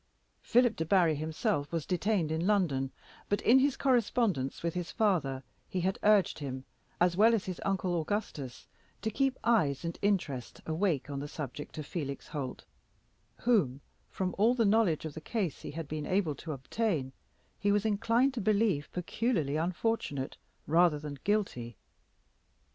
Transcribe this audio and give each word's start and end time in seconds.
Philip 0.41 0.77
Debarry 0.77 1.13
himself 1.13 1.71
was 1.71 1.85
detained 1.85 2.31
in 2.31 2.47
London, 2.47 2.89
but 3.29 3.39
in 3.43 3.59
his 3.59 3.77
correspondence 3.77 4.63
with 4.63 4.73
his 4.73 4.89
father 4.91 5.43
he 5.69 5.81
had 5.81 5.99
urged 6.01 6.39
him, 6.39 6.65
as 6.99 7.15
well 7.15 7.35
as 7.35 7.45
his 7.45 7.61
uncle 7.63 8.01
Augustus, 8.01 8.67
to 9.03 9.11
keep 9.11 9.37
eyes 9.43 9.85
and 9.85 9.99
interest 10.01 10.59
awake 10.65 11.11
on 11.11 11.19
the 11.19 11.27
subject 11.27 11.77
of 11.77 11.85
Felix 11.85 12.29
Holt, 12.29 12.65
whom, 13.41 13.79
from 14.09 14.33
all 14.39 14.55
the 14.55 14.65
knowledge 14.65 15.05
of 15.05 15.13
the 15.13 15.21
case 15.21 15.61
he 15.61 15.69
had 15.69 15.87
been 15.87 16.07
able 16.07 16.33
to 16.33 16.51
obtain, 16.51 17.13
he 17.59 17.71
was 17.71 17.85
inclined 17.85 18.33
to 18.33 18.41
believe 18.41 18.89
peculiarly 18.91 19.55
unfortunate 19.55 20.35
rather 20.65 20.97
than 20.97 21.19
guilty. 21.23 21.77